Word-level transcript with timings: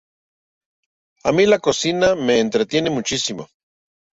A 1.23 1.29
mí 1.31 1.45
la 1.45 1.59
cocina 1.59 2.15
me 2.15 2.39
entretiene 2.39 2.89
muchísimo. 2.89 3.47